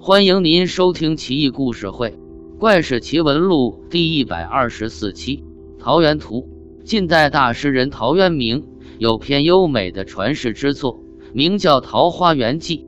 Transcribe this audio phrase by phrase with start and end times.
[0.00, 2.10] 欢迎您收听《奇异故事会·
[2.58, 5.44] 怪事奇闻录》第一百二十四期
[5.80, 6.48] 《桃源图》。
[6.84, 8.66] 晋代大诗人陶渊明
[8.98, 11.00] 有篇优美的传世之作，
[11.32, 12.78] 名叫《桃花源记》，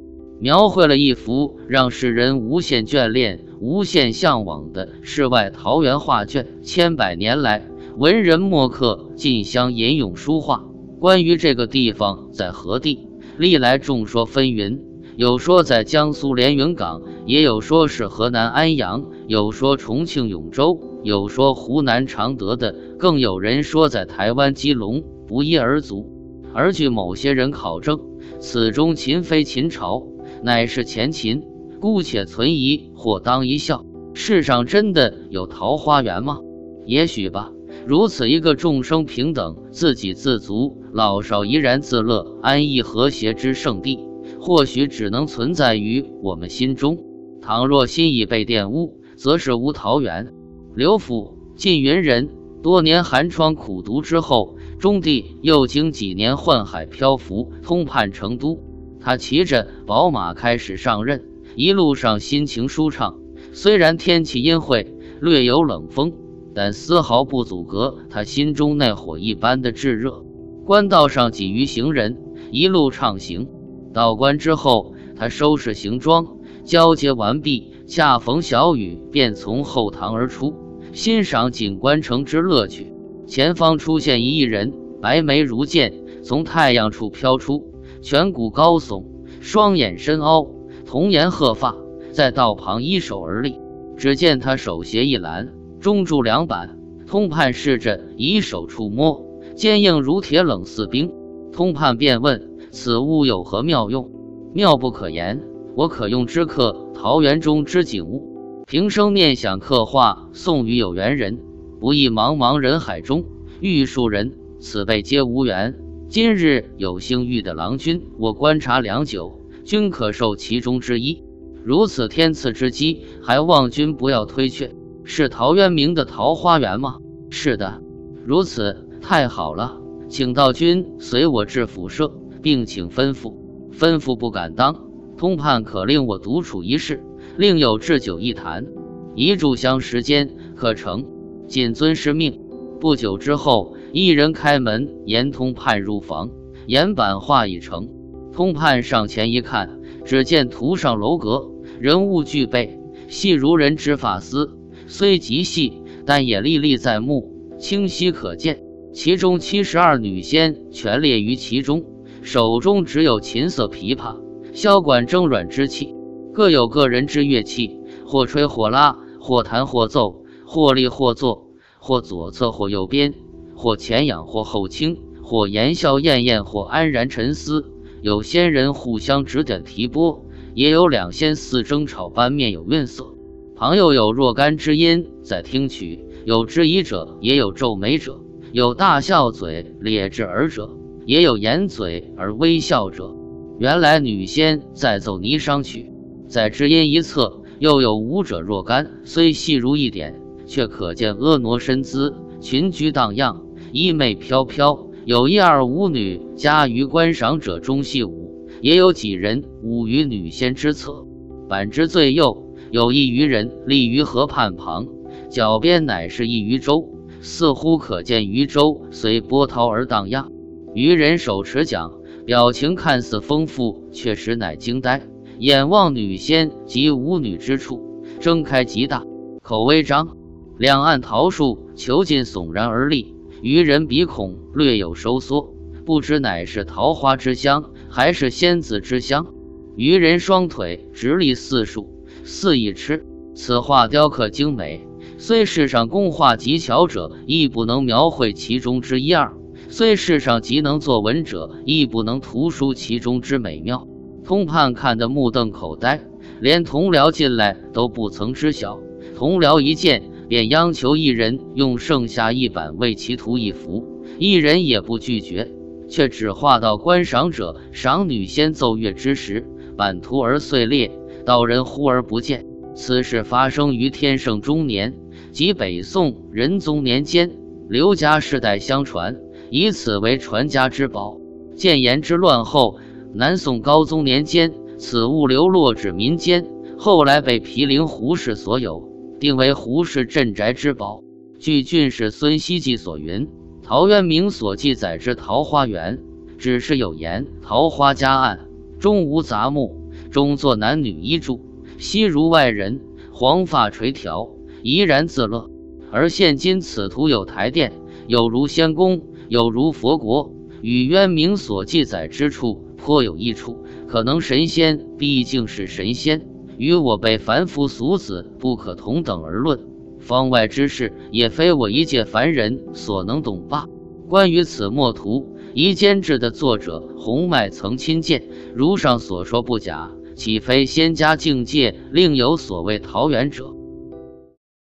[0.40, 6.60] 描绘了一幅让世人无限眷恋、无限向往的世外桃源画卷。
[6.60, 7.64] 千百年来，
[7.96, 10.64] 文人墨客竞相吟咏书画，
[10.98, 13.06] 关于这个地方在何地，
[13.38, 14.80] 历来众说纷纭。
[15.16, 26.12] 有说在江苏连云港，也有说是河南安阳，有说重庆永州，有说湖南常德的，更有人说在台湾基隆，不一而足。
[26.52, 27.98] 而据某些人考证，
[28.40, 30.06] 此中秦非秦朝，
[30.42, 31.42] 乃是前秦。
[31.80, 33.84] 姑且存疑或当一笑。
[34.12, 36.40] 世上真的有桃花源吗？
[36.84, 37.50] 也许吧。
[37.86, 43.98] 如此一个众生平等、自给自足、老少怡然自乐、安逸和谐之圣地。
[44.46, 46.98] 或许只能存在于我们心中。
[47.42, 50.32] 倘若心已被玷污，则是无桃源。
[50.76, 52.28] 刘府，晋云人，
[52.62, 58.60] 多年寒窗苦读之后，中帝又经几年宦海漂浮，通判成都。
[59.00, 61.24] 他骑着宝马开始上任，
[61.56, 63.18] 一路上心情舒畅。
[63.52, 66.12] 虽然天气阴晦，略有冷风，
[66.54, 70.22] 但丝毫不阻隔他心中那火一般的炙热。
[70.64, 72.16] 官道上几余行人，
[72.52, 73.48] 一路畅行。
[73.96, 76.26] 到关之后，他收拾行装，
[76.64, 80.52] 交接完毕，恰逢小雨，便从后堂而出，
[80.92, 82.92] 欣赏景观城之乐趣。
[83.26, 89.02] 前方出现一人，白眉如剑，从太阳处飘出，颧骨高耸，
[89.40, 90.46] 双眼深凹，
[90.84, 91.74] 童颜鹤发，
[92.12, 93.58] 在道旁依手而立。
[93.96, 99.24] 只见他手携一篮，中柱两板，通判试着以手触摸，
[99.54, 101.10] 坚硬如铁，冷似冰。
[101.50, 102.50] 通判便问。
[102.76, 104.10] 此物有何妙用？
[104.52, 105.42] 妙不可言。
[105.74, 111.38] 我可用之刻桃源中之景物，平生念想刻画，送与有缘人。
[111.80, 113.24] 不意茫茫人海中
[113.60, 115.74] 遇数人，此辈皆无缘。
[116.10, 121.24] 今日有幸遇的郎君，我观察良久，均可受其中之一。
[121.64, 124.74] 如此天赐之机，还望君不要推却。
[125.02, 126.98] 是陶渊明的桃花源吗？
[127.30, 127.80] 是的。
[128.26, 129.80] 如此太好了，
[130.10, 132.12] 请道君随我至府舍。
[132.46, 133.34] 并请吩咐，
[133.72, 134.88] 吩咐不敢当。
[135.16, 137.02] 通判可令我独处一室，
[137.36, 138.68] 另有置酒一坛，
[139.16, 141.04] 一炷香时间可成。
[141.48, 142.40] 谨遵师命。
[142.78, 146.30] 不久之后，一人开门，言通判入房。
[146.68, 147.88] 岩板画已成，
[148.32, 154.56] 通判上前一看，只见图上楼阁，人物俱备，细如人之发丝，
[154.86, 158.62] 虽极细，但也历历在目，清晰可见。
[158.92, 161.84] 其中七十二女仙全列于其中。
[162.26, 164.16] 手中只有琴瑟琵琶，
[164.52, 165.94] 箫管争软之器，
[166.34, 171.46] 各有各人之乐器，或吹或拉，或弹或奏，或立或坐，
[171.78, 173.14] 或左侧或右边，
[173.54, 177.64] 或前仰或后倾，或言笑晏晏，或安然沉思。
[178.02, 183.06] 有仙人互相指点提拨，也有两仙似争吵般面有怨色。
[183.54, 188.20] 旁又有若干知音在听曲，有质疑者，也有皱眉者，
[188.50, 190.76] 有大笑嘴咧着耳者。
[191.06, 193.14] 也有掩嘴而微笑者，
[193.60, 195.92] 原来女仙在奏霓裳曲。
[196.26, 203.40] 在知音一侧，又有舞者若干，虽细如一点，却可见婀娜身姿，裙裾荡漾，
[203.70, 204.88] 衣袂飘飘。
[205.04, 211.06] 有一二舞女加于观赏者中戏舞，也有几人舞于女仙之侧。
[211.48, 214.88] 板之最右，有一渔人立于河畔旁，
[215.30, 216.88] 脚边乃是一渔舟，
[217.20, 220.32] 似乎可见渔舟随波涛而荡漾。
[220.76, 221.90] 渔人手持桨，
[222.26, 225.00] 表情看似丰富，却实乃惊呆。
[225.38, 229.02] 眼望女仙及舞女之处，睁开极大，
[229.40, 230.18] 口微张，
[230.58, 233.14] 两岸桃树遒劲悚然而立。
[233.40, 235.54] 渔人鼻孔略有收缩，
[235.86, 239.28] 不知乃是桃花之香，还是仙子之香。
[239.76, 243.06] 渔人双腿直立四竖，肆意吃。
[243.34, 244.86] 此画雕刻精美，
[245.16, 249.32] 虽世上工画极巧者，亦不能描绘其中之一二。
[249.68, 253.86] 虽世上极能作文者，亦不能图书其中之美妙。
[254.24, 256.00] 通判看得目瞪口呆，
[256.40, 258.80] 连同僚进来都不曾知晓。
[259.16, 263.84] 同僚一见，便央求一人用剩下一板为其图一幅，
[264.18, 265.50] 一人也不拒绝，
[265.88, 269.46] 却只画到观赏者赏女仙奏乐之时，
[269.76, 270.90] 版图而碎裂，
[271.24, 272.46] 道人忽而不见。
[272.74, 274.94] 此事发生于天圣中年，
[275.30, 277.30] 即北宋仁宗年间，
[277.68, 279.16] 刘家世代相传。
[279.50, 281.18] 以此为传家之宝。
[281.54, 282.78] 建炎之乱后，
[283.14, 286.46] 南宋高宗年间，此物流落至民间，
[286.76, 288.88] 后来被毗陵胡氏所有，
[289.18, 291.02] 定为胡氏镇宅之宝。
[291.38, 293.28] 据郡士孙希记所云，
[293.62, 295.98] 陶渊明所记载之桃花源，
[296.38, 298.48] 只是有言：桃花夹岸，
[298.78, 301.40] 中无杂木，中作男女衣著，
[301.78, 302.80] 悉如外人，
[303.12, 304.30] 黄发垂髫，
[304.62, 305.50] 怡然自乐。
[305.90, 307.72] 而现今此图有台殿，
[308.06, 310.32] 有如仙宫，有如佛国，
[310.62, 313.64] 与渊明所记载之处颇有异处。
[313.88, 316.26] 可能神仙毕竟是神仙，
[316.58, 319.60] 与我辈凡夫俗子不可同等而论。
[319.98, 323.66] 方外之事，也非我一介凡人所能懂罢。
[324.08, 328.22] 关于此墨图，夷坚志的作者洪迈曾亲见，
[328.54, 333.55] 如上所说不假，岂非仙家境界另有所谓桃源者？